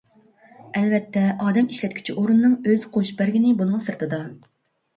[0.79, 4.23] ئەلۋەتتە، ئادەم ئىشلەتكۈچى ئورۇننىڭ ئۆزى قوشۇپ بەرگىنى بۇنىڭ سىرتىدا.